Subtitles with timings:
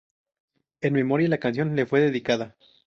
[0.81, 2.55] En memoria, la canción le fue dedicada.